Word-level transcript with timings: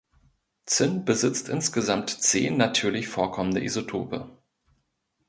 Zinn 0.65 1.05
besitzt 1.05 1.47
insgesamt 1.47 2.09
zehn 2.09 2.57
natürlich 2.57 3.07
vorkommende 3.07 3.61
Isotope. 3.63 4.35